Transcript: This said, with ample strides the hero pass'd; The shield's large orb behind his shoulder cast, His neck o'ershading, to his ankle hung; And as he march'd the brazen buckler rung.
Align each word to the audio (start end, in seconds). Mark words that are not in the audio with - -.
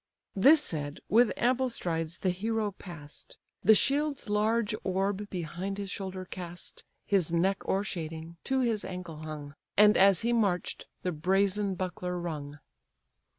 This 0.35 0.63
said, 0.63 0.99
with 1.09 1.31
ample 1.37 1.69
strides 1.69 2.17
the 2.17 2.31
hero 2.31 2.71
pass'd; 2.71 3.35
The 3.63 3.75
shield's 3.75 4.29
large 4.31 4.73
orb 4.83 5.29
behind 5.29 5.77
his 5.77 5.91
shoulder 5.91 6.25
cast, 6.25 6.83
His 7.05 7.31
neck 7.31 7.63
o'ershading, 7.65 8.37
to 8.45 8.61
his 8.61 8.83
ankle 8.83 9.17
hung; 9.17 9.53
And 9.77 9.95
as 9.99 10.21
he 10.21 10.33
march'd 10.33 10.87
the 11.03 11.11
brazen 11.11 11.75
buckler 11.75 12.17
rung. 12.19 12.57